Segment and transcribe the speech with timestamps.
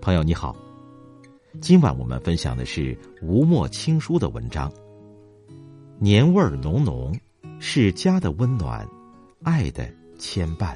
[0.00, 0.56] 朋友你好，
[1.60, 4.72] 今晚我们分享的是吴墨青书的文章。
[5.98, 7.14] 年味儿浓浓，
[7.58, 8.88] 是家的温暖，
[9.42, 9.86] 爱的
[10.18, 10.74] 牵绊。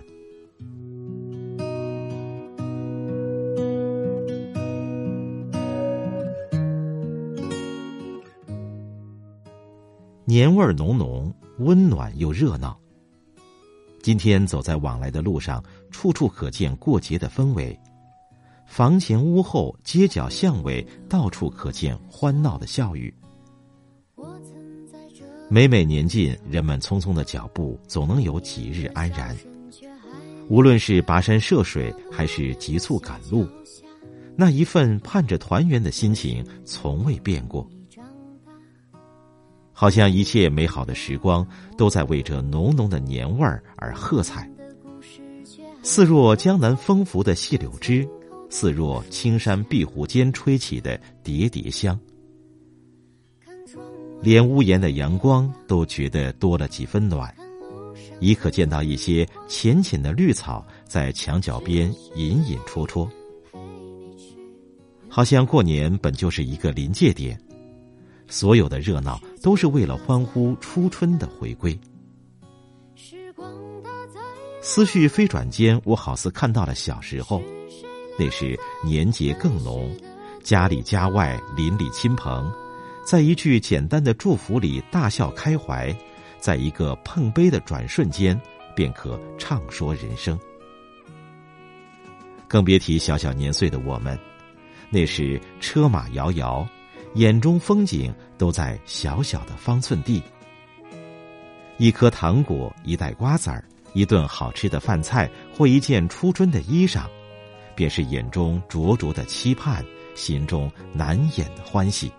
[10.26, 12.78] 年味儿浓浓，温暖又热闹。
[14.02, 17.74] 今天走在往来的路上，处处可见过节的氛围。
[18.66, 23.12] 房前屋后、街角巷尾，到处可见欢闹的笑语。
[25.48, 29.36] 每每年近，人们匆匆的脚步总能有几日安然。
[30.48, 33.46] 无论是跋山涉水，还是急促赶路，
[34.36, 37.68] 那一份盼着团圆的心情从未变过。
[39.72, 44.50] 好像一切美好的时光都在为这浓浓的年味儿而喝彩，
[45.82, 48.08] 似若江南风拂的细柳枝，
[48.48, 51.98] 似若青山碧湖间吹起的叠叠香。
[54.22, 57.34] 连屋檐的阳光都觉得多了几分暖，
[58.20, 63.06] 已可见到一些浅浅的绿草在墙角边隐隐绰绰，
[65.08, 67.38] 好像过年本就是一个临界点。
[68.26, 71.78] 所有的热闹都是为了欢呼初春的回归。
[74.62, 77.42] 思绪飞转间，我好似看到了小时候，
[78.18, 79.94] 那时年节更浓，
[80.42, 82.50] 家里家外邻里亲朋，
[83.04, 85.94] 在一句简单的祝福里大笑开怀，
[86.38, 88.40] 在一个碰杯的转瞬间，
[88.74, 90.38] 便可畅说人生。
[92.46, 94.18] 更别提小小年岁的我们，
[94.90, 96.66] 那时车马遥遥。
[97.14, 100.20] 眼中风景都在小小的方寸地，
[101.76, 107.04] 一颗糖果，一袋瓜子儿，一顿好吃的饭菜，或一件初春的衣裳，
[107.74, 112.10] 便是眼中灼灼的期盼，心中难掩的欢喜。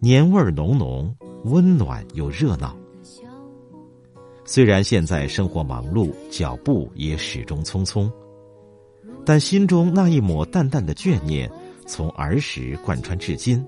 [0.00, 2.76] 年味儿浓浓，温暖又热闹。
[4.44, 8.10] 虽然现在生活忙碌，脚步也始终匆匆。
[9.24, 11.50] 但心中那一抹淡淡的眷念，
[11.86, 13.62] 从儿时贯穿至今。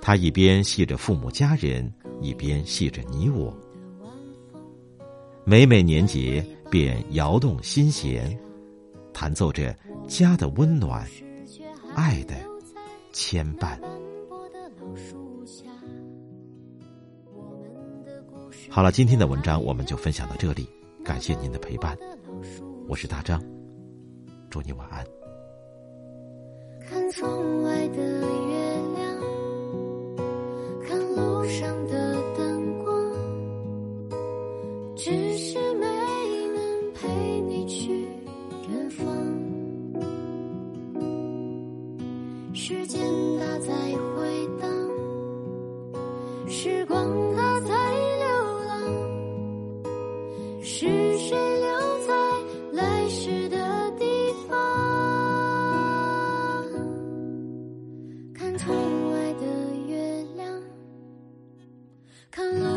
[0.00, 3.52] 他一边系着父母家人，一边系着你我。
[5.44, 8.38] 每每年节，便摇动心弦，
[9.12, 9.74] 弹奏着
[10.06, 11.06] 家的温暖，
[11.94, 12.34] 爱的
[13.12, 13.78] 牵绊。
[18.70, 20.68] 好了，今天的文章我们就分享到这里，
[21.04, 21.96] 感谢您的陪伴，
[22.86, 23.42] 我是大张。
[24.50, 25.04] 祝你晚安。
[26.86, 27.77] 看窗外
[46.50, 48.26] 时光它在流
[48.64, 48.80] 浪，
[50.62, 50.86] 是
[51.18, 51.68] 谁留
[52.06, 52.14] 在
[52.72, 53.56] 来时的
[53.98, 54.56] 地方？
[58.34, 58.74] 看窗
[59.12, 59.46] 外的
[62.34, 62.67] 灯光。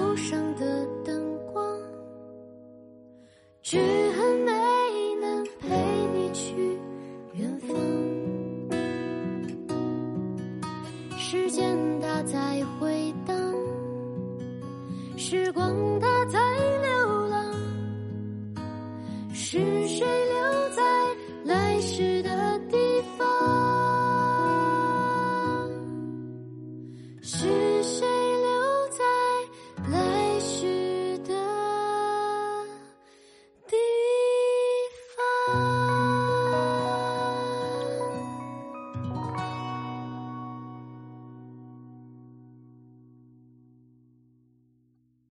[15.22, 16.01] 时光